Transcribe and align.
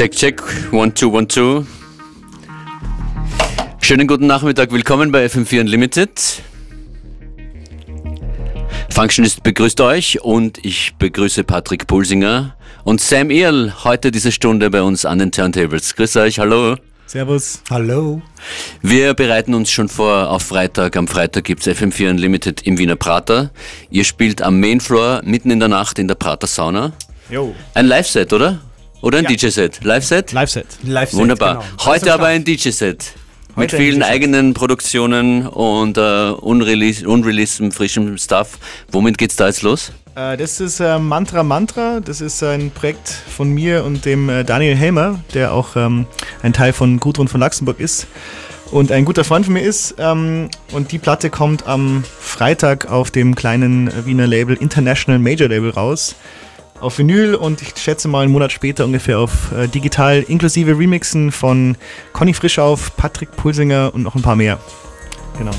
Check, 0.00 0.12
check. 0.12 0.42
One, 0.72 0.94
two, 0.94 1.14
one, 1.14 1.28
two. 1.28 1.66
Schönen 3.82 4.06
guten 4.06 4.26
Nachmittag. 4.26 4.72
Willkommen 4.72 5.12
bei 5.12 5.26
FM4 5.26 5.60
Unlimited. 5.60 6.42
Functionist 8.94 9.42
begrüßt 9.42 9.78
euch 9.82 10.22
und 10.22 10.64
ich 10.64 10.94
begrüße 10.98 11.44
Patrick 11.44 11.86
Pulsinger 11.86 12.56
und 12.84 13.02
Sam 13.02 13.28
Earl 13.28 13.74
heute 13.84 14.10
diese 14.10 14.32
Stunde 14.32 14.70
bei 14.70 14.80
uns 14.80 15.04
an 15.04 15.18
den 15.18 15.32
Turntables. 15.32 15.94
Grüß 15.94 16.16
euch, 16.16 16.38
hallo. 16.38 16.76
Servus. 17.04 17.60
Hallo. 17.68 18.22
Wir 18.80 19.12
bereiten 19.12 19.52
uns 19.52 19.70
schon 19.70 19.90
vor 19.90 20.30
auf 20.30 20.44
Freitag. 20.44 20.96
Am 20.96 21.08
Freitag 21.08 21.44
gibt's 21.44 21.68
FM4 21.68 22.08
Unlimited 22.08 22.62
im 22.62 22.78
Wiener 22.78 22.96
Prater. 22.96 23.50
Ihr 23.90 24.04
spielt 24.04 24.40
am 24.40 24.60
Mainfloor 24.60 25.20
mitten 25.26 25.50
in 25.50 25.60
der 25.60 25.68
Nacht 25.68 25.98
in 25.98 26.08
der 26.08 26.14
Prater 26.14 26.46
Sauna. 26.46 26.94
Jo. 27.28 27.54
Ein 27.74 27.84
Live-Set, 27.84 28.32
oder? 28.32 28.60
Oder 29.02 29.18
ein 29.18 29.24
Ja. 29.24 29.30
DJ-Set? 29.30 29.82
Live-Set? 29.82 30.32
Live-Set. 30.32 30.66
Live 30.84 31.12
Wunderbar. 31.14 31.64
Genau. 31.76 31.86
Heute 31.86 32.12
aber 32.12 32.26
ein 32.26 32.44
DJ-Set. 32.44 33.12
Mit 33.56 33.72
vielen 33.72 34.02
eigenen 34.02 34.54
Produktionen 34.54 35.46
und 35.46 35.98
äh, 35.98 36.00
unreleased, 36.30 37.04
unreleased, 37.04 37.60
frischem 37.74 38.16
Stuff. 38.16 38.58
Womit 38.92 39.18
geht's 39.18 39.36
da 39.36 39.48
jetzt 39.48 39.62
los? 39.62 39.92
Äh, 40.14 40.36
das 40.36 40.60
ist 40.60 40.80
äh, 40.80 40.98
Mantra 40.98 41.42
Mantra. 41.42 42.00
Das 42.00 42.20
ist 42.20 42.42
ein 42.42 42.70
Projekt 42.70 43.08
von 43.08 43.50
mir 43.50 43.84
und 43.84 44.04
dem 44.04 44.28
äh, 44.28 44.44
Daniel 44.44 44.76
Helmer, 44.76 45.20
der 45.34 45.52
auch 45.52 45.76
ähm, 45.76 46.06
ein 46.42 46.52
Teil 46.52 46.72
von 46.72 47.00
Gudrun 47.00 47.26
von 47.28 47.40
Luxemburg 47.40 47.80
ist 47.80 48.06
und 48.70 48.92
ein 48.92 49.04
guter 49.04 49.24
Freund 49.24 49.44
von 49.46 49.54
mir 49.54 49.62
ist. 49.62 49.96
Ähm, 49.98 50.48
und 50.72 50.92
die 50.92 50.98
Platte 50.98 51.28
kommt 51.28 51.66
am 51.66 52.04
Freitag 52.20 52.88
auf 52.90 53.10
dem 53.10 53.34
kleinen 53.34 53.90
Wiener 54.06 54.26
Label 54.28 54.56
International 54.56 55.18
Major 55.18 55.48
Label 55.48 55.70
raus. 55.70 56.14
Auf 56.80 56.98
Vinyl 56.98 57.34
und 57.34 57.60
ich 57.60 57.76
schätze 57.76 58.08
mal 58.08 58.22
einen 58.22 58.32
Monat 58.32 58.52
später 58.52 58.86
ungefähr 58.86 59.18
auf 59.18 59.52
äh, 59.52 59.68
digital, 59.68 60.22
inklusive 60.22 60.78
Remixen 60.78 61.30
von 61.30 61.76
Conny 62.14 62.32
Frischauf, 62.32 62.96
Patrick 62.96 63.30
Pulsinger 63.36 63.92
und 63.92 64.02
noch 64.02 64.14
ein 64.14 64.22
paar 64.22 64.36
mehr. 64.36 64.58
Genau. 65.36 65.52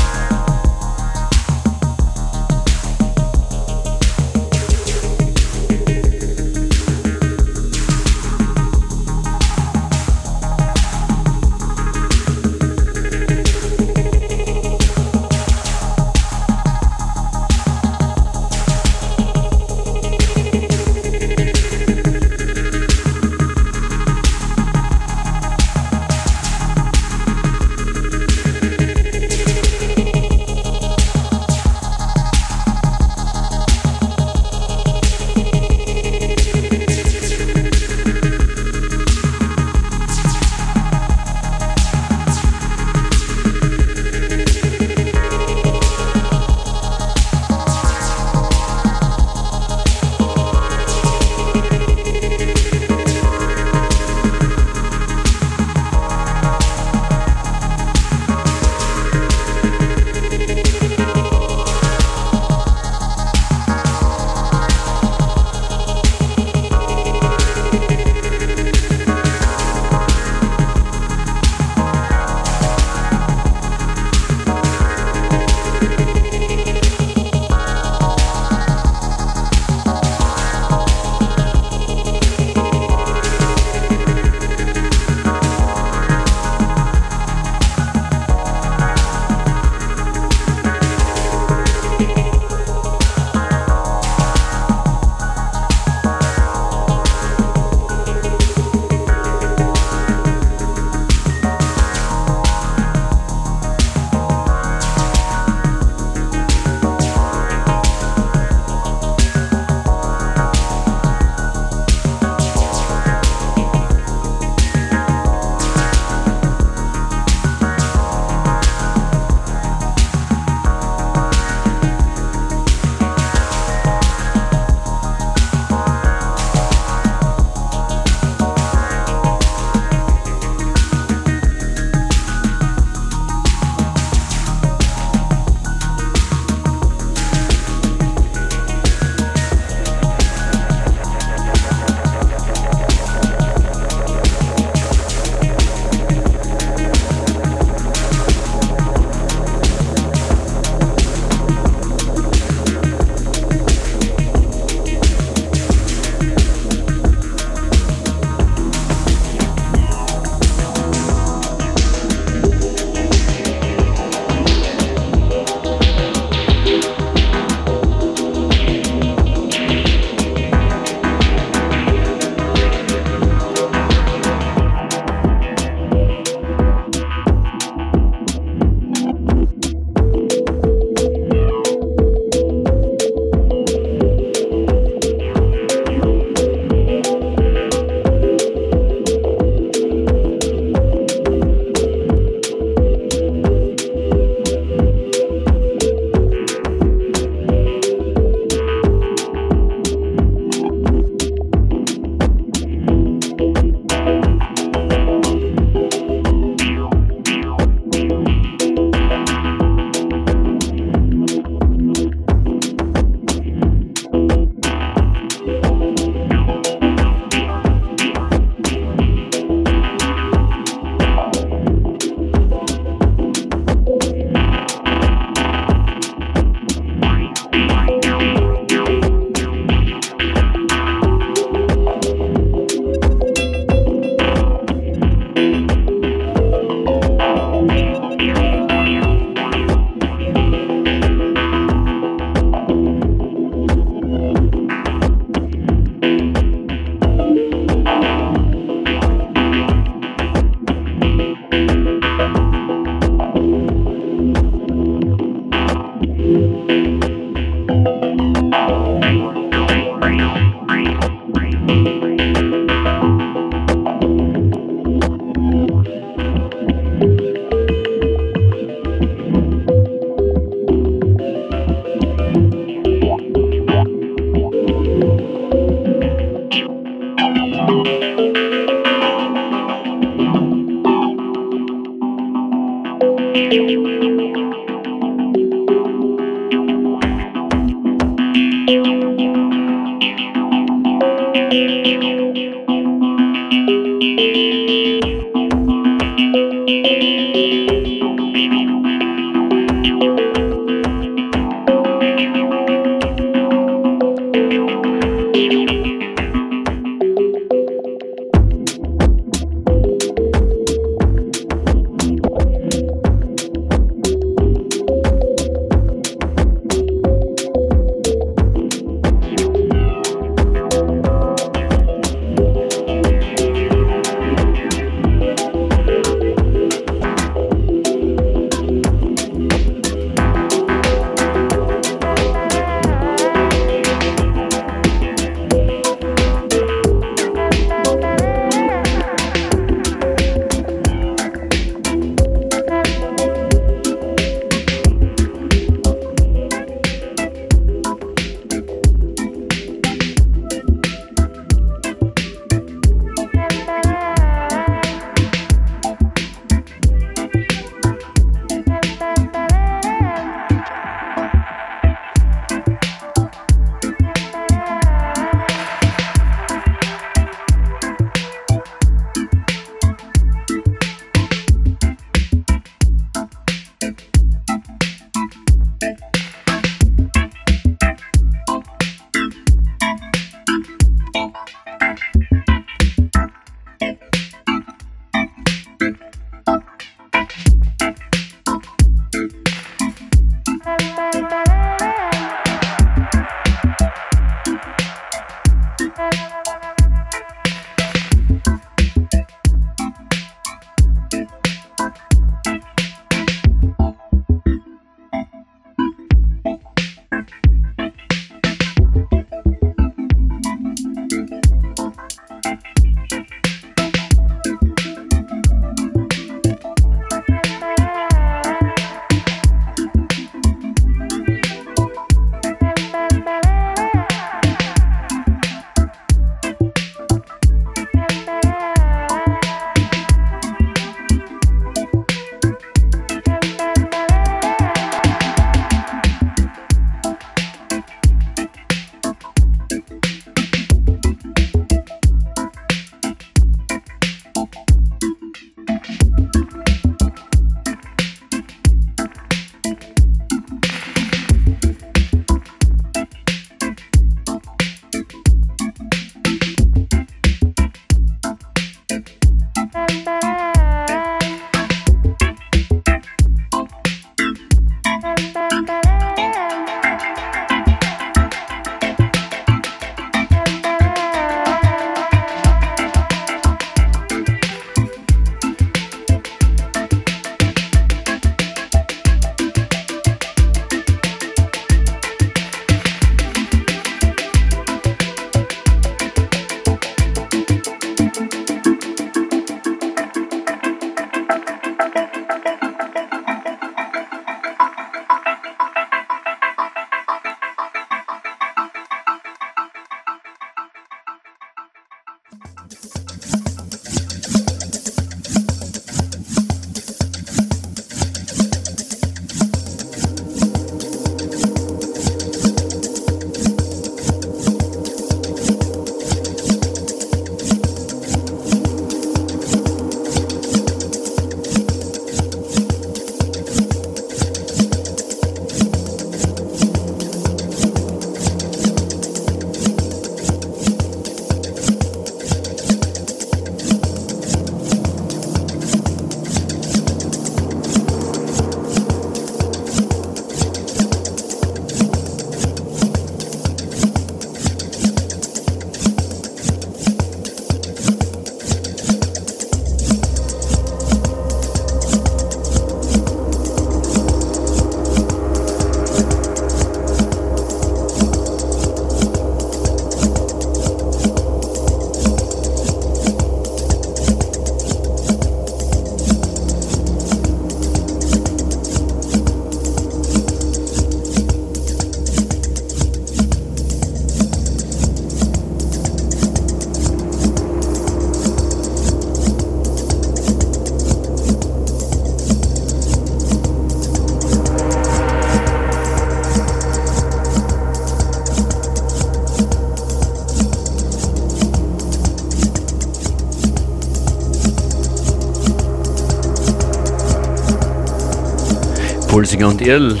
Pulsinger 599.38 599.48
und 599.48 599.60
Irl 599.60 600.00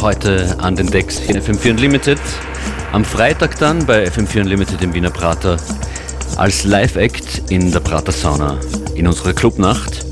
heute 0.00 0.56
an 0.58 0.74
den 0.76 0.86
Decks 0.86 1.20
in 1.20 1.36
FM4 1.36 1.72
Unlimited. 1.72 2.18
Am 2.92 3.04
Freitag 3.04 3.58
dann 3.58 3.84
bei 3.84 4.08
FM4 4.08 4.40
Unlimited 4.40 4.80
im 4.80 4.94
Wiener 4.94 5.10
Prater 5.10 5.58
als 6.36 6.64
Live-Act 6.64 7.50
in 7.50 7.70
der 7.70 7.80
Prater 7.80 8.12
Sauna 8.12 8.58
in 8.94 9.06
unserer 9.06 9.34
Clubnacht. 9.34 10.06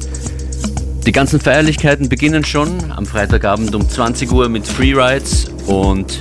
Die 1.07 1.12
ganzen 1.12 1.40
Feierlichkeiten 1.40 2.11
beginnen 2.11 2.45
schon 2.45 2.93
am 2.95 3.07
Freitagabend 3.07 3.75
um 3.75 3.88
20 3.88 4.31
Uhr 4.31 4.50
mit 4.50 4.67
Freerides 4.67 5.50
und 5.67 6.21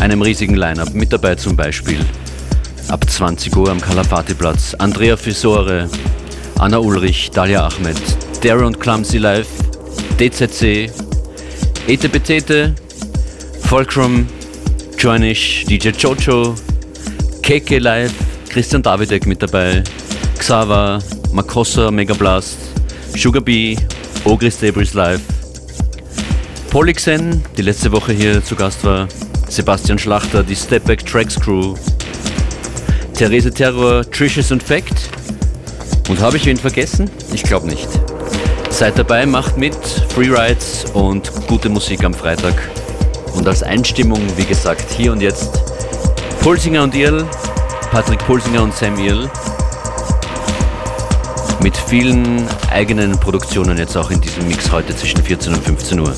einem 0.00 0.22
riesigen 0.22 0.54
Line-Up. 0.54 0.94
Mit 0.94 1.12
dabei 1.12 1.34
zum 1.34 1.56
Beispiel 1.56 1.98
ab 2.86 3.04
20 3.10 3.56
Uhr 3.56 3.68
am 3.68 3.80
Kalafati-Platz 3.80 4.74
Andrea 4.74 5.16
Fisore, 5.16 5.88
Anna 6.56 6.78
Ulrich, 6.78 7.32
Dalia 7.32 7.66
Ahmed, 7.66 7.96
Darren 8.44 8.78
Clumsy 8.78 9.18
Live, 9.18 9.48
DZC, 10.20 10.92
Ete 11.86 12.08
Betete, 12.08 12.74
Fulcrum, 13.68 14.26
Joinish, 14.96 15.66
DJ 15.66 15.90
Jojo, 15.90 16.54
Keke 17.42 17.78
Live, 17.78 18.14
Christian 18.48 18.82
Davidek 18.82 19.26
mit 19.26 19.42
dabei, 19.42 19.84
Xava, 20.38 20.98
Makossa, 21.32 21.90
Megablast, 21.90 22.56
Sugar 23.14 23.42
Bee, 23.42 23.76
Ogri 24.24 24.50
Stables 24.50 24.94
Live, 24.94 25.20
Polixen, 26.70 27.44
die 27.58 27.62
letzte 27.62 27.92
Woche 27.92 28.14
hier 28.14 28.42
zu 28.42 28.56
Gast 28.56 28.82
war, 28.82 29.06
Sebastian 29.50 29.98
Schlachter, 29.98 30.42
die 30.42 30.56
Stepback 30.56 31.04
Tracks 31.04 31.38
Crew, 31.38 31.74
Therese 33.12 33.52
Terror, 33.52 34.10
Trishes 34.10 34.50
und 34.50 34.62
Fact. 34.62 35.10
Und 36.08 36.18
habe 36.20 36.38
ich 36.38 36.46
wen 36.46 36.56
vergessen? 36.56 37.10
Ich 37.34 37.42
glaube 37.42 37.66
nicht. 37.66 37.88
Seid 38.74 38.98
dabei, 38.98 39.24
macht 39.24 39.56
mit, 39.56 39.76
Freerides 40.12 40.86
und 40.94 41.30
gute 41.46 41.68
Musik 41.68 42.02
am 42.02 42.12
Freitag. 42.12 42.54
Und 43.32 43.46
als 43.46 43.62
Einstimmung, 43.62 44.20
wie 44.36 44.44
gesagt, 44.44 44.90
hier 44.90 45.12
und 45.12 45.20
jetzt 45.20 45.62
Pulsinger 46.40 46.82
und 46.82 46.92
Irl, 46.92 47.24
Patrick 47.92 48.18
Pulsinger 48.26 48.64
und 48.64 48.74
Sam 48.74 48.98
Irl. 48.98 49.30
Mit 51.62 51.76
vielen 51.76 52.48
eigenen 52.68 53.12
Produktionen 53.12 53.78
jetzt 53.78 53.96
auch 53.96 54.10
in 54.10 54.20
diesem 54.20 54.48
Mix 54.48 54.72
heute 54.72 54.96
zwischen 54.96 55.22
14 55.22 55.54
und 55.54 55.62
15 55.62 56.00
Uhr. 56.00 56.12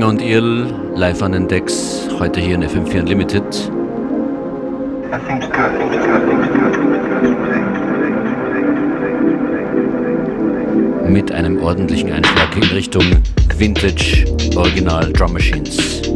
Pulsinger 0.00 0.08
und 0.08 0.22
Irl 0.22 0.66
live 0.94 1.22
an 1.22 1.32
den 1.32 1.46
Decks, 1.46 2.08
heute 2.18 2.40
hier 2.40 2.54
in 2.54 2.64
FM4 2.64 3.00
Unlimited. 3.00 3.44
mit 11.06 11.32
einem 11.32 11.60
ordentlichen 11.60 12.12
Einschlag 12.12 12.56
in 12.56 12.62
Richtung 12.62 13.02
Vintage 13.58 14.24
Original 14.56 15.12
Drum 15.12 15.32
Machines. 15.32 16.09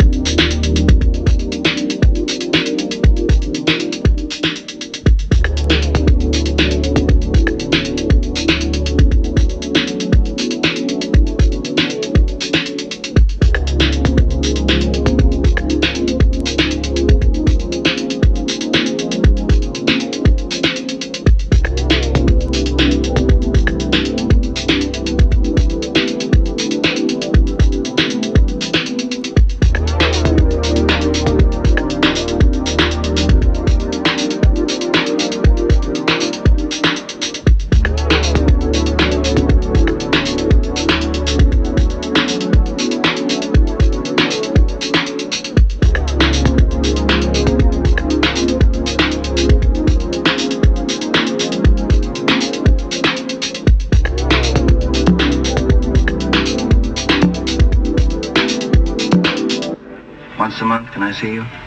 see 61.14 61.32
you. 61.32 61.63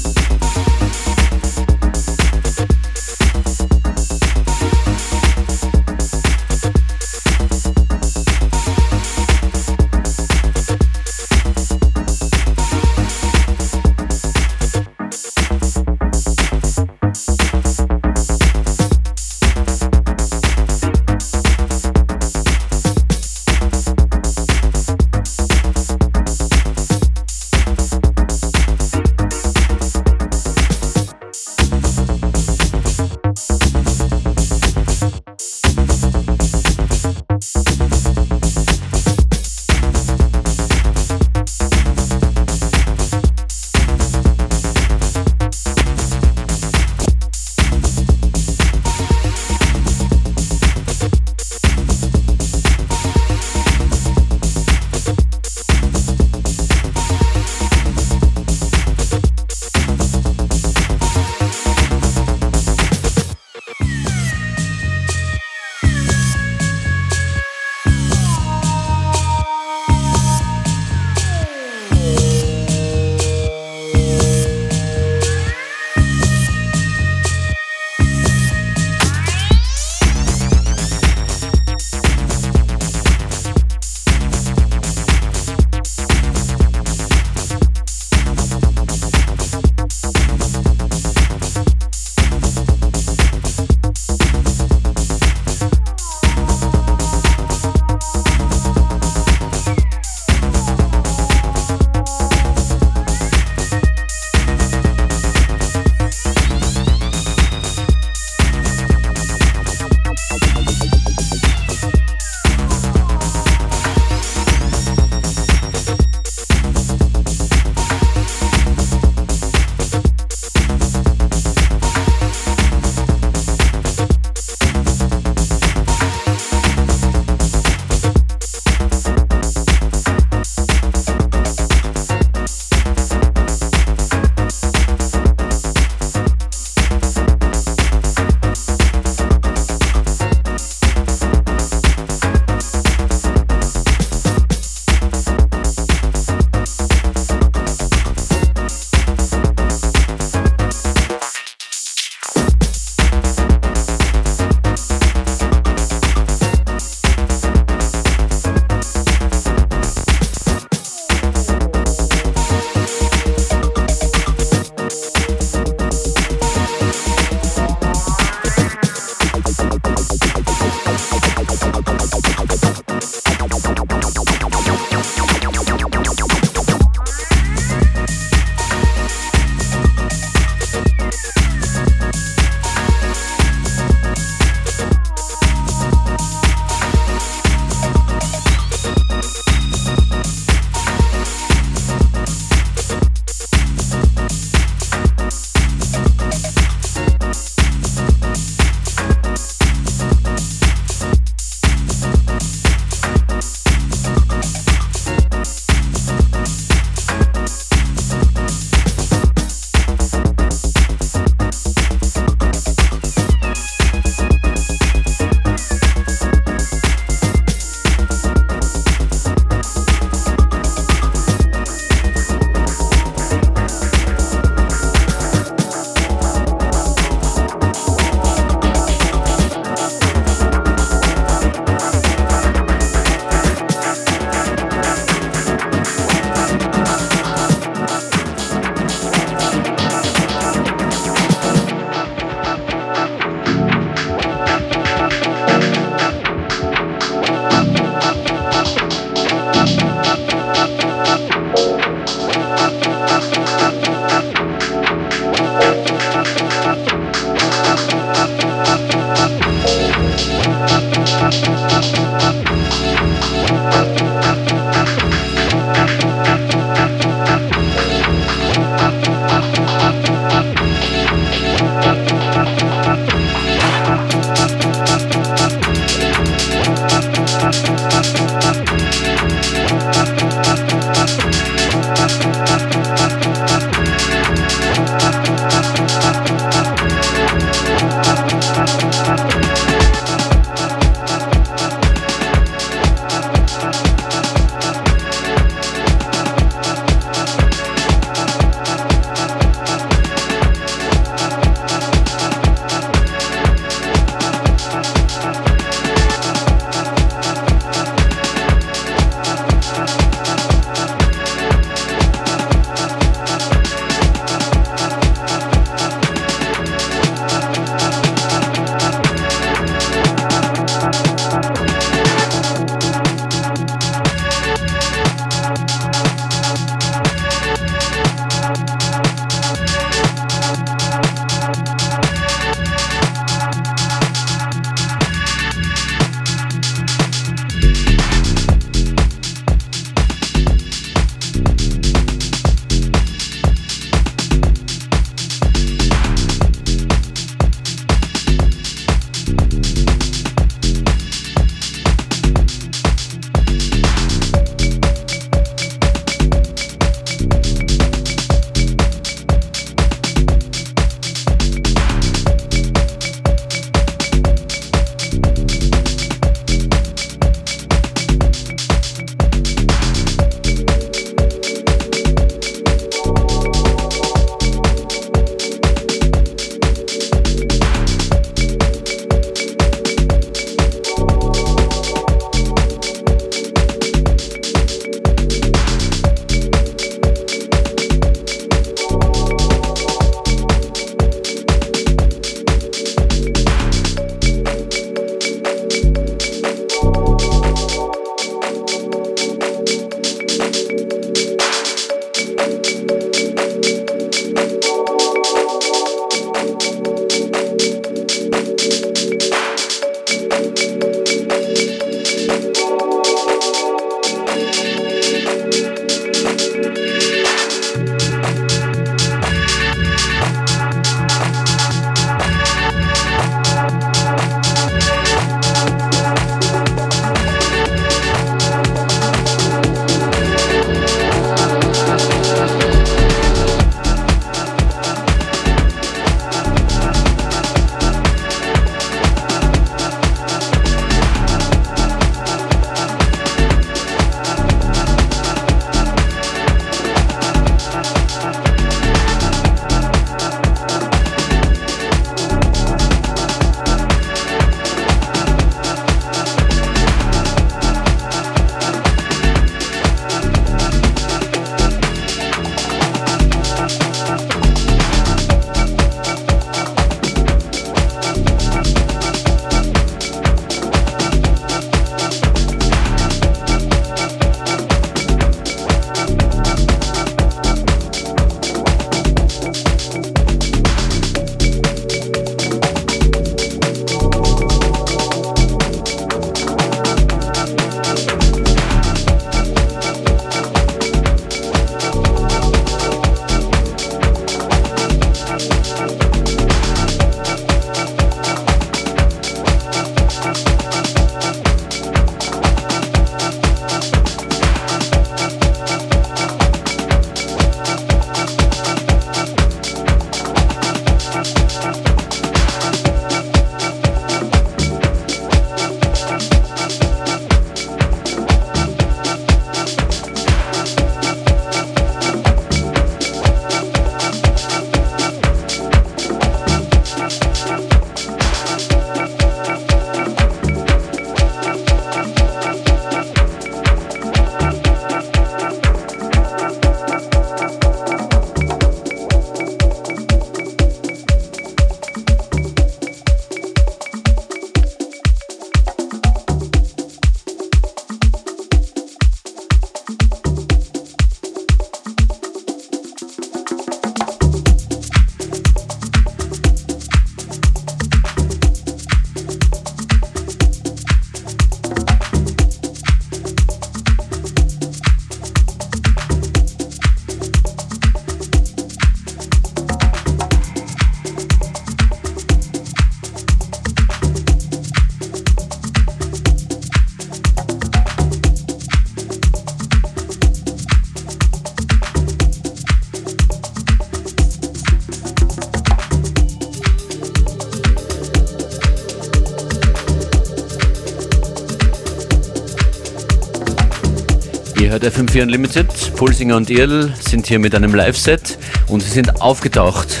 Hört 594.74 594.84
FM4 594.84 595.22
Unlimited. 595.22 595.68
Pulsinger 595.94 596.34
und 596.36 596.50
Irl 596.50 596.92
sind 596.98 597.28
hier 597.28 597.38
mit 597.38 597.54
einem 597.54 597.76
Live-Set 597.76 598.36
und 598.66 598.82
sie 598.82 598.90
sind 598.90 599.22
aufgetaucht 599.22 600.00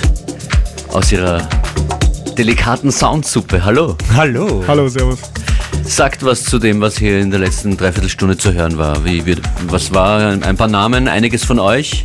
aus 0.88 1.12
ihrer 1.12 1.48
delikaten 2.36 2.90
Soundsuppe. 2.90 3.64
Hallo. 3.64 3.96
Hallo. 4.16 4.64
Hallo, 4.66 4.88
Servus. 4.88 5.20
Sagt 5.84 6.24
was 6.24 6.42
zu 6.42 6.58
dem, 6.58 6.80
was 6.80 6.98
hier 6.98 7.20
in 7.20 7.30
der 7.30 7.38
letzten 7.38 7.76
Dreiviertelstunde 7.76 8.36
zu 8.36 8.52
hören 8.52 8.76
war. 8.76 9.04
Wie, 9.04 9.24
wie, 9.24 9.36
was 9.68 9.94
war 9.94 10.30
ein 10.42 10.56
paar 10.56 10.66
Namen, 10.66 11.06
einiges 11.06 11.44
von 11.44 11.60
euch? 11.60 12.04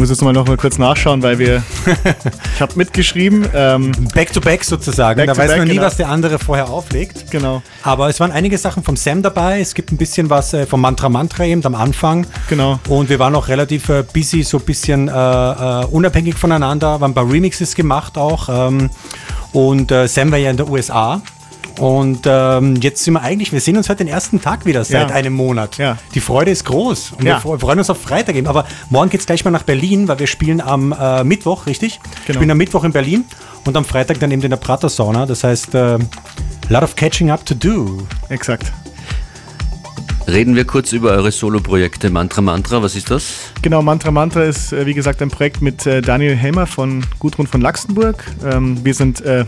Ich 0.00 0.02
muss 0.02 0.08
jetzt 0.08 0.22
mal 0.22 0.32
noch 0.32 0.46
mal 0.46 0.56
kurz 0.56 0.78
nachschauen, 0.78 1.22
weil 1.22 1.38
wir. 1.38 1.62
ich 2.54 2.60
habe 2.62 2.72
mitgeschrieben. 2.74 3.46
Ähm, 3.54 3.92
Back 4.14 4.32
to 4.32 4.40
back 4.40 4.64
sozusagen. 4.64 5.18
Back 5.18 5.26
da 5.26 5.36
weiß 5.36 5.50
back, 5.50 5.58
man 5.58 5.68
nie, 5.68 5.74
genau. 5.74 5.86
was 5.86 5.98
der 5.98 6.08
andere 6.08 6.38
vorher 6.38 6.70
auflegt. 6.70 7.30
genau, 7.30 7.60
Aber 7.82 8.08
es 8.08 8.18
waren 8.18 8.32
einige 8.32 8.56
Sachen 8.56 8.82
vom 8.82 8.96
Sam 8.96 9.20
dabei. 9.20 9.60
Es 9.60 9.74
gibt 9.74 9.92
ein 9.92 9.98
bisschen 9.98 10.30
was 10.30 10.54
äh, 10.54 10.64
vom 10.64 10.80
Mantra 10.80 11.10
Mantra 11.10 11.44
eben 11.44 11.62
am 11.66 11.74
Anfang. 11.74 12.26
genau. 12.48 12.80
Und 12.88 13.10
wir 13.10 13.18
waren 13.18 13.34
auch 13.34 13.48
relativ 13.48 13.90
äh, 13.90 14.02
busy, 14.02 14.42
so 14.42 14.56
ein 14.56 14.64
bisschen 14.64 15.08
äh, 15.08 15.12
äh, 15.12 15.84
unabhängig 15.84 16.36
voneinander. 16.36 16.98
Wir 16.98 17.04
haben 17.04 17.10
ein 17.10 17.14
paar 17.14 17.30
Remixes 17.30 17.74
gemacht 17.74 18.16
auch. 18.16 18.48
Ähm, 18.48 18.88
und 19.52 19.92
äh, 19.92 20.08
Sam 20.08 20.30
war 20.32 20.38
ja 20.38 20.50
in 20.50 20.56
der 20.56 20.70
USA. 20.70 21.20
Und 21.80 22.20
ähm, 22.26 22.76
jetzt 22.82 23.04
sind 23.04 23.14
wir 23.14 23.22
eigentlich, 23.22 23.52
wir 23.52 23.60
sehen 23.60 23.78
uns 23.78 23.88
heute 23.88 24.04
den 24.04 24.08
ersten 24.12 24.40
Tag 24.42 24.66
wieder 24.66 24.84
seit 24.84 25.08
Ja. 25.08 25.14
einem 25.16 25.32
Monat. 25.32 25.78
Ja. 25.78 25.96
Die 26.14 26.20
Freude 26.20 26.50
ist 26.50 26.66
groß 26.66 27.12
und 27.16 27.24
Ja. 27.24 27.42
wir 27.42 27.50
fre- 27.52 27.58
freuen 27.58 27.78
uns 27.78 27.88
auf 27.88 27.98
Freitag 28.02 28.36
eben. 28.36 28.46
Aber 28.48 28.66
morgen 28.90 29.08
geht 29.08 29.20
es 29.20 29.26
gleich 29.26 29.46
mal 29.46 29.50
nach 29.50 29.62
Berlin, 29.62 30.06
weil 30.06 30.18
wir 30.18 30.26
spielen 30.26 30.60
am 30.60 30.92
äh, 30.92 31.24
Mittwoch, 31.24 31.64
richtig? 31.66 31.98
Genau. 32.02 32.26
Wir 32.26 32.34
spielen 32.34 32.50
am 32.50 32.58
Mittwoch 32.58 32.84
in 32.84 32.92
Berlin 32.92 33.24
und 33.64 33.74
am 33.78 33.86
Freitag 33.86 34.20
dann 34.20 34.30
eben 34.30 34.42
in 34.42 34.50
der 34.50 34.58
Prater 34.58 34.90
Sauna. 34.90 35.24
Das 35.24 35.42
heißt, 35.42 35.74
äh, 35.74 35.96
lot 36.68 36.82
of 36.82 36.96
catching 36.96 37.30
up 37.30 37.46
to 37.46 37.54
do. 37.54 38.02
Exakt. 38.28 38.70
Reden 40.28 40.54
wir 40.54 40.64
kurz 40.66 40.92
über 40.92 41.10
eure 41.12 41.32
Solo-Projekte 41.32 42.10
Mantra 42.10 42.40
Mantra. 42.42 42.82
Was 42.82 42.94
ist 42.94 43.10
das? 43.10 43.24
Genau, 43.62 43.80
Mantra 43.82 44.10
Mantra 44.12 44.42
ist, 44.44 44.72
äh, 44.72 44.84
wie 44.86 44.94
gesagt, 44.94 45.22
ein 45.22 45.30
Projekt 45.30 45.60
mit 45.62 45.86
äh, 45.86 46.02
Daniel 46.02 46.36
Helmer 46.36 46.66
von 46.66 47.04
Gudrun 47.18 47.46
von 47.46 47.60
Laxenburg. 47.62 48.22
Ähm, 48.44 48.84
wir 48.84 48.94
sind 48.94 49.22
äh, 49.22 49.44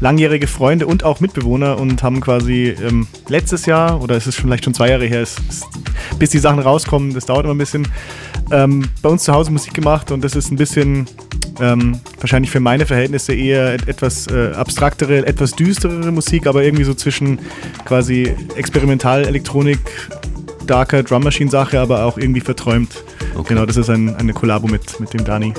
langjährige 0.00 0.46
Freunde 0.46 0.86
und 0.86 1.04
auch 1.04 1.20
Mitbewohner 1.20 1.78
und 1.78 2.02
haben 2.02 2.20
quasi 2.20 2.74
ähm, 2.82 3.06
letztes 3.28 3.66
Jahr, 3.66 4.02
oder 4.02 4.16
es 4.16 4.26
ist 4.26 4.36
schon 4.36 4.44
vielleicht 4.44 4.64
schon 4.64 4.74
zwei 4.74 4.90
Jahre 4.90 5.06
her, 5.06 5.22
es, 5.22 5.36
es, 5.48 5.62
bis 6.18 6.30
die 6.30 6.38
Sachen 6.38 6.58
rauskommen, 6.58 7.14
das 7.14 7.26
dauert 7.26 7.44
immer 7.44 7.54
ein 7.54 7.58
bisschen, 7.58 7.86
ähm, 8.50 8.88
bei 9.00 9.08
uns 9.08 9.24
zu 9.24 9.32
Hause 9.32 9.50
Musik 9.50 9.74
gemacht 9.74 10.10
und 10.10 10.22
das 10.24 10.34
ist 10.34 10.50
ein 10.50 10.56
bisschen 10.56 11.06
ähm, 11.60 12.00
wahrscheinlich 12.18 12.50
für 12.50 12.60
meine 12.60 12.86
Verhältnisse 12.86 13.34
eher 13.34 13.74
et 13.74 13.88
etwas 13.88 14.26
äh, 14.26 14.52
abstraktere, 14.52 15.26
etwas 15.26 15.52
düsterere 15.52 16.10
Musik, 16.10 16.46
aber 16.46 16.62
irgendwie 16.62 16.84
so 16.84 16.94
zwischen 16.94 17.38
quasi 17.84 18.34
Experimental-Elektronik, 18.56 19.78
darker 20.66 21.02
Drum 21.02 21.24
Machine 21.24 21.50
Sache, 21.50 21.80
aber 21.80 22.04
auch 22.04 22.18
irgendwie 22.18 22.40
verträumt. 22.40 23.04
Okay. 23.34 23.54
Genau, 23.54 23.66
das 23.66 23.76
ist 23.76 23.90
ein, 23.90 24.14
eine 24.16 24.32
Kollabo 24.32 24.66
mit, 24.66 25.00
mit 25.00 25.12
dem 25.12 25.24
Dani. 25.24 25.54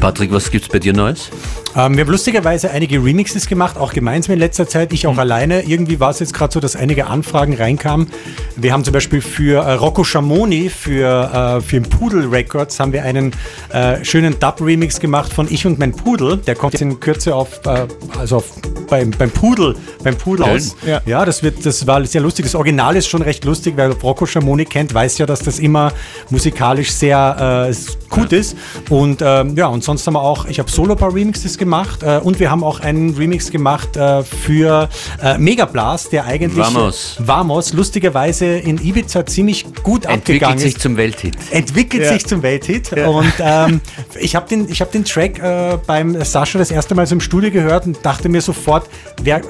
Patrick, 0.00 0.32
was 0.32 0.50
gibt's 0.50 0.68
bei 0.68 0.78
dir 0.78 0.94
Neues? 0.94 1.30
Ähm, 1.76 1.96
wir 1.96 2.04
haben 2.04 2.10
lustigerweise 2.10 2.70
einige 2.70 3.04
Remixes 3.04 3.46
gemacht, 3.46 3.76
auch 3.76 3.92
gemeinsam 3.92 4.32
in 4.32 4.38
letzter 4.40 4.66
Zeit. 4.66 4.92
Ich 4.92 5.06
auch 5.06 5.18
alleine. 5.18 5.62
Irgendwie 5.62 6.00
war 6.00 6.10
es 6.10 6.18
jetzt 6.18 6.34
gerade 6.34 6.52
so, 6.52 6.58
dass 6.58 6.74
einige 6.74 7.06
Anfragen 7.06 7.54
reinkamen. 7.54 8.08
Wir 8.56 8.72
haben 8.72 8.82
zum 8.82 8.92
Beispiel 8.92 9.20
für 9.20 9.62
äh, 9.62 9.72
Rocco 9.74 10.02
Schamoni, 10.02 10.68
für, 10.68 11.58
äh, 11.58 11.60
für 11.60 11.80
Pudel 11.82 12.26
Records, 12.26 12.80
haben 12.80 12.92
wir 12.92 13.04
einen 13.04 13.32
äh, 13.72 14.04
schönen 14.04 14.40
Dub-Remix 14.40 15.00
gemacht 15.00 15.32
von 15.32 15.46
Ich 15.50 15.66
und 15.66 15.78
mein 15.78 15.92
Pudel. 15.92 16.38
Der 16.38 16.56
kommt 16.56 16.72
jetzt 16.72 16.82
in 16.82 16.98
Kürze 16.98 17.34
auf, 17.34 17.60
äh, 17.66 17.86
also 18.18 18.38
auf, 18.38 18.52
beim, 18.88 19.10
beim 19.12 19.30
Pudel, 19.30 19.76
beim 20.02 20.16
Pudel 20.16 20.46
Schön. 20.46 20.56
aus. 20.56 20.76
Ja. 20.84 21.00
Ja, 21.06 21.24
das, 21.24 21.42
wird, 21.42 21.64
das 21.64 21.86
war 21.86 22.04
sehr 22.04 22.22
lustig. 22.22 22.46
Das 22.46 22.54
Original 22.54 22.96
ist 22.96 23.08
schon 23.08 23.22
recht 23.22 23.44
lustig, 23.44 23.76
weil 23.76 23.92
Rocco 23.92 24.26
Schamoni 24.26 24.64
kennt, 24.64 24.92
weiß 24.92 25.18
ja, 25.18 25.26
dass 25.26 25.40
das 25.40 25.58
immer 25.58 25.92
musikalisch 26.30 26.90
sehr 26.90 27.68
äh, 27.70 27.74
gut 28.08 28.32
ist. 28.32 28.56
Und 28.88 29.22
ähm, 29.22 29.56
ja, 29.56 29.68
und 29.68 29.84
sonst 29.90 30.06
haben 30.06 30.14
wir 30.14 30.22
auch, 30.22 30.44
ich 30.44 30.60
habe 30.60 30.70
solo 30.70 30.94
paar 30.94 31.12
Remixes 31.12 31.58
gemacht 31.58 32.04
äh, 32.04 32.20
und 32.22 32.38
wir 32.38 32.48
haben 32.48 32.62
auch 32.62 32.78
einen 32.78 33.16
Remix 33.16 33.50
gemacht 33.50 33.96
äh, 33.96 34.22
für 34.22 34.88
äh, 35.20 35.36
Megablast, 35.36 36.12
der 36.12 36.26
eigentlich 36.26 36.64
Vamos. 36.64 37.16
Vamos 37.18 37.72
lustigerweise 37.72 38.46
in 38.46 38.78
Ibiza 38.78 39.26
ziemlich 39.26 39.64
gut 39.82 40.06
abgegangen 40.06 40.58
Entwickelt 40.58 40.60
sich 40.60 40.74
ist 40.74 40.80
zum 40.80 40.96
Welthit. 40.96 41.36
entwickelt 41.50 42.04
Ja. 42.04 42.12
sich 42.12 42.24
zum 42.24 42.42
Welthit. 42.44 42.92
Ja. 42.96 43.08
Und 43.08 43.32
ähm, 43.40 43.80
ich 44.20 44.36
habe 44.36 44.48
den, 44.48 44.68
ich 44.70 44.80
hab 44.80 44.92
den 44.92 45.04
Track 45.04 45.40
äh, 45.40 45.76
beim 45.84 46.22
Sascha 46.22 46.58
das 46.58 46.70
erste 46.70 46.94
Mal 46.94 47.04
so 47.06 47.16
im 47.16 47.20
Studio 47.20 47.50
gehört 47.50 47.86
und 47.86 47.98
dachte 48.06 48.28
mir 48.28 48.40
sofort, 48.42 48.88
wer, 49.22 49.40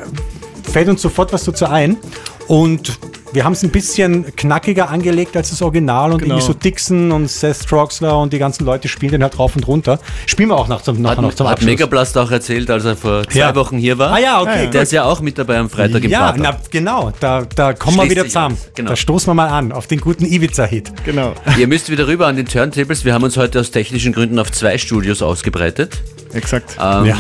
fällt 0.73 0.89
uns 0.89 1.03
sofort 1.03 1.35
was 1.35 1.45
dazu 1.45 1.67
ein. 1.67 1.99
Und 2.47 2.99
wir 3.33 3.45
haben 3.45 3.53
es 3.53 3.63
ein 3.63 3.71
bisschen 3.71 4.35
knackiger 4.37 4.91
angelegt 4.91 5.37
als 5.37 5.51
das 5.51 5.63
Original 5.63 6.13
und 6.13 6.19
Genau. 6.23 6.35
irgendwie 6.35 6.47
so 6.47 6.53
Dixon 6.53 7.13
und 7.13 7.29
Seth 7.31 7.67
Troxler 7.67 8.19
und 8.19 8.33
die 8.33 8.39
ganzen 8.39 8.65
Leute 8.65 8.89
spielen 8.89 9.13
den 9.13 9.23
halt 9.23 9.39
rauf 9.39 9.57
und 9.57 9.67
runter. 9.67 9.99
Spielen 10.27 10.49
wir 10.51 10.57
auch 10.57 10.69
nach 10.69 10.83
zum, 10.83 11.01
nachher 11.01 11.23
noch 11.23 11.31
Hat, 11.31 11.37
zum 11.37 11.47
hat 11.47 11.55
Abschluss. 11.55 11.71
Megablast 11.71 12.19
auch 12.19 12.31
erzählt, 12.31 12.71
als 12.71 12.85
er 12.85 12.97
vor 12.97 13.23
zwei 13.29 13.39
Ja. 13.39 13.55
Wochen 13.55 13.79
hier 13.79 13.99
war. 13.99 14.13
Ah 14.13 14.19
ja, 14.19 14.41
okay. 14.41 14.51
Ja, 14.57 14.63
ja. 14.65 14.71
Der 14.71 14.83
ist 14.83 14.93
ja 14.93 15.05
auch 15.05 15.21
mit 15.21 15.39
dabei 15.39 15.59
am 15.59 15.71
Freitag 15.71 16.03
im 16.05 16.11
ja, 16.11 16.35
na, 16.37 16.57
genau, 16.71 17.13
da, 17.21 17.43
da 17.55 17.73
kommen 17.73 17.97
wir 17.97 18.03
Schließt 18.03 18.11
wieder 18.11 18.23
sich 18.23 18.33
zusammen. 18.33 18.57
genau. 18.75 18.91
Da 18.91 18.97
stoßen 18.97 19.29
wir 19.31 19.35
mal 19.35 19.49
an 19.49 19.73
auf 19.73 19.87
den 19.87 20.01
guten 20.01 20.25
Ibiza-Hit. 20.25 20.93
Genau. 21.05 21.35
Ihr 21.59 21.67
müsst 21.69 21.91
wieder 21.91 22.07
rüber 22.07 22.27
an 22.27 22.37
den 22.37 22.47
Turntables. 22.47 23.05
Wir 23.05 23.15
haben 23.15 23.25
uns 23.25 23.37
heute 23.37 23.61
aus 23.61 23.71
technischen 23.71 24.13
Gründen 24.13 24.39
auf 24.39 24.51
zwei 24.53 24.79
Studios 24.79 25.23
ausgebreitet. 25.23 25.99
Exakt. 26.33 26.77
Ähm, 26.81 27.05
Ja. 27.07 27.17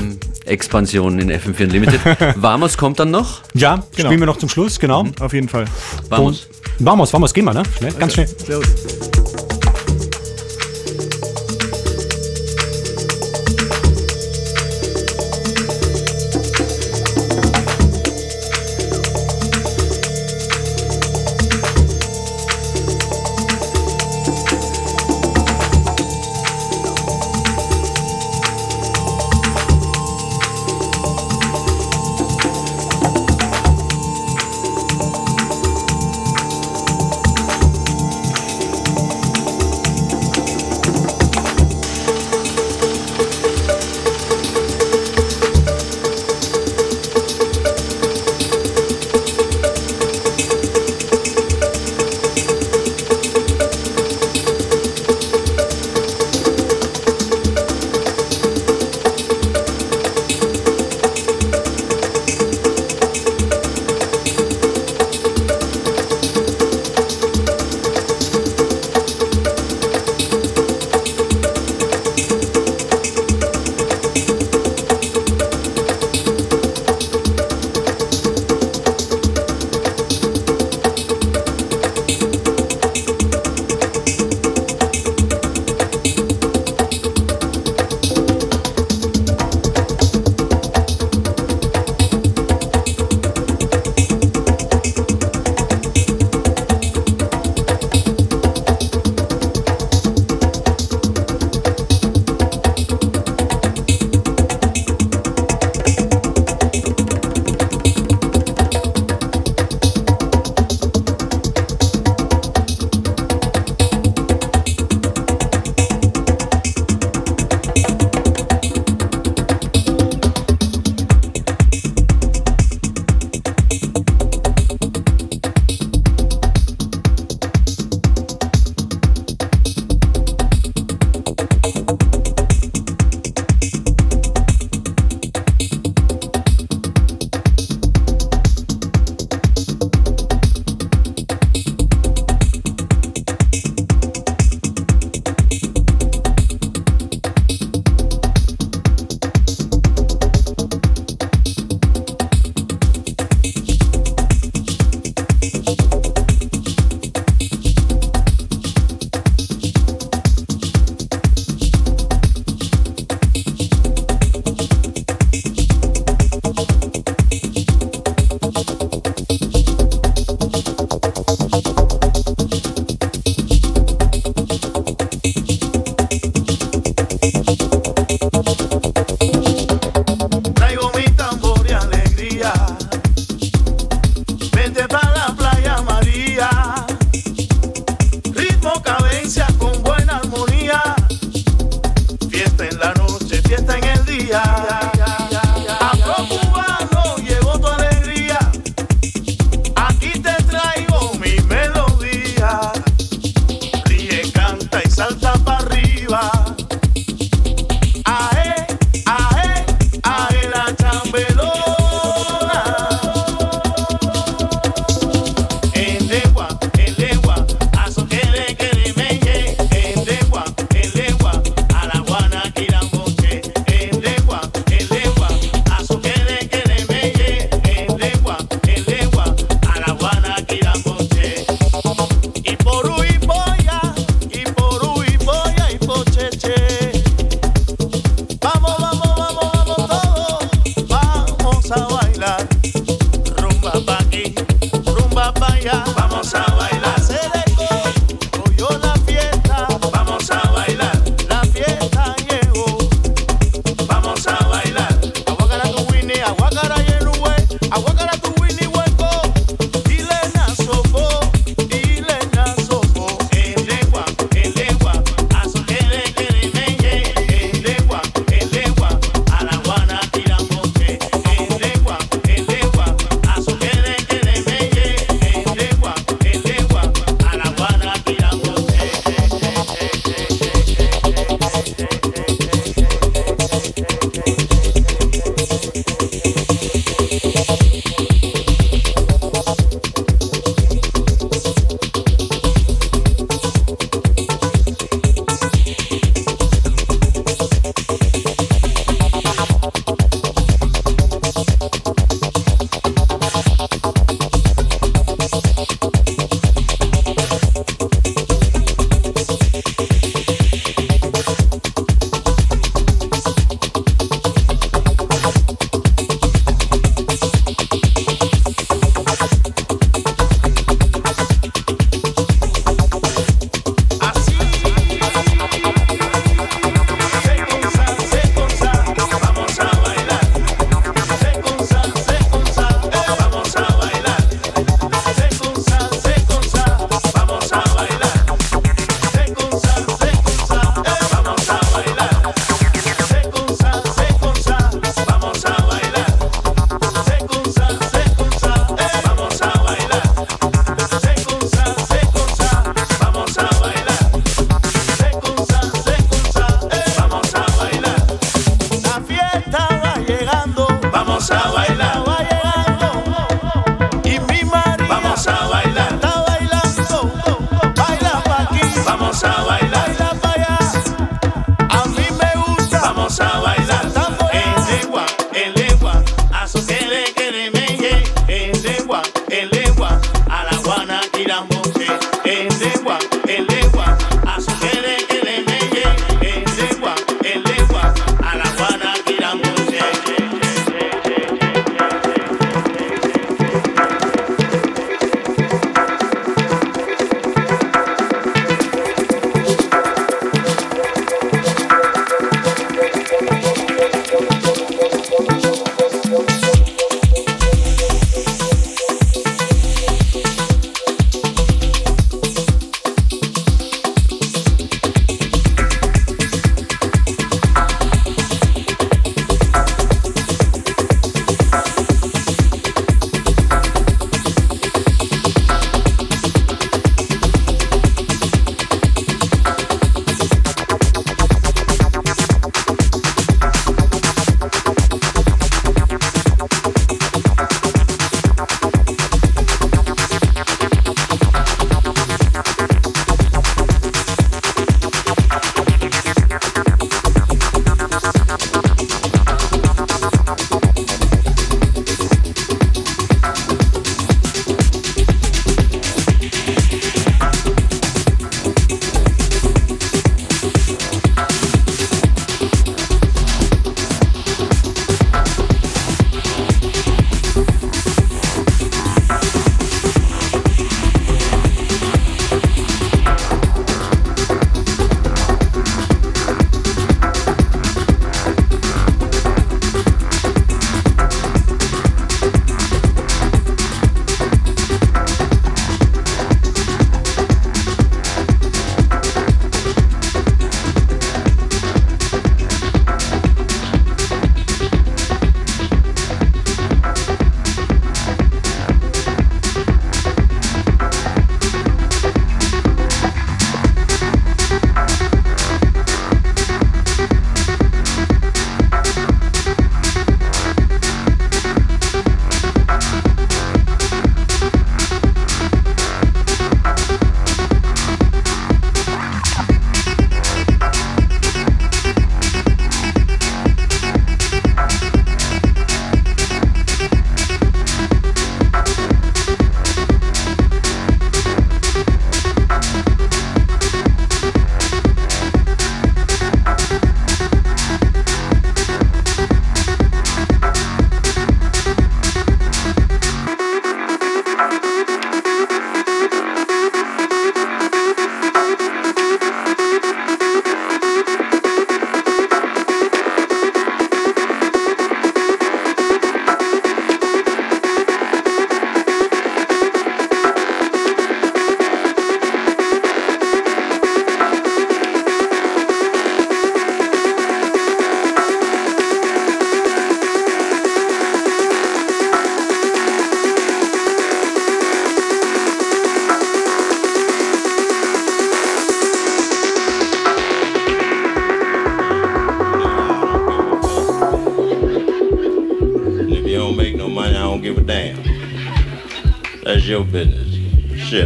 Expansion 0.46 1.18
in 1.18 1.30
FM4 1.30 1.64
Unlimited. 1.64 2.00
Vamos 2.36 2.76
kommt 2.76 2.98
dann 2.98 3.10
noch. 3.10 3.42
Ja, 3.54 3.84
Genau. 3.94 4.08
spielen 4.08 4.20
wir 4.20 4.26
noch 4.26 4.38
zum 4.38 4.48
Schluss, 4.48 4.78
genau. 4.80 5.04
Auf 5.20 5.32
jeden 5.32 5.48
Fall. 5.48 5.64
Vamos. 6.08 6.48
Vamos, 6.78 7.12
vamos, 7.12 7.34
gehen 7.34 7.44
wir, 7.44 7.52
ne? 7.54 7.62
Schnell, 7.78 7.92
ganz 7.92 8.14
schnell. 8.14 8.26
Servus. 8.26 9.29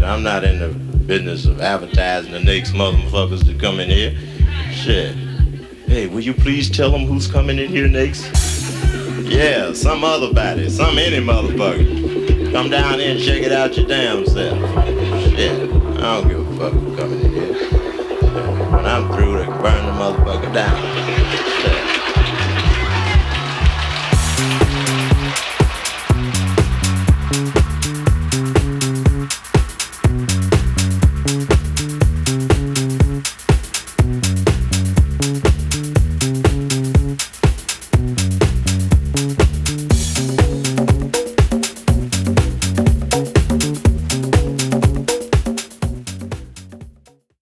Shit, 0.05 0.11
I'm 0.11 0.23
not 0.23 0.45
in 0.45 0.59
the 0.59 0.69
business 1.07 1.47
of 1.47 1.63
advertising 1.63 2.33
the 2.33 2.41
next 2.41 2.73
motherfuckers 2.73 3.43
to 3.47 3.55
come 3.55 3.81
in 3.81 3.89
here. 3.89 4.15
Shit. 4.71 5.15
Hey, 5.87 6.09
will 6.09 6.21
you 6.21 6.35
please 6.35 6.69
tell 6.69 6.91
them 6.91 7.07
who's 7.07 7.27
coming 7.27 7.59
in 7.59 7.71
here 7.71 7.89
next? 7.89 8.25
Yeah, 9.25 9.73
some 9.73 10.05
other 10.05 10.31
body, 10.35 10.69
some 10.69 10.99
any 10.99 11.25
motherfucker. 11.25 12.53
Come 12.53 12.69
down 12.69 12.99
here 12.99 13.13
and 13.13 13.21
check 13.21 13.43
it 13.45 13.53
out 13.53 13.79
your 13.79 13.87
damn 13.87 14.27
self. 14.27 14.59
Shit, 15.31 15.71
I 15.71 16.21
don't 16.21 16.29
give 16.29 16.41
a 16.41 16.57
fuck 16.59 16.73
who's 16.75 16.99
coming 16.99 17.21
in 17.21 17.33
here. 17.33 17.55
When 18.73 18.85
I'm 18.85 19.11
through, 19.11 19.39
they 19.39 19.47
burn 19.47 19.87
the 19.87 19.93
motherfucker 19.93 20.53
down. 20.53 21.04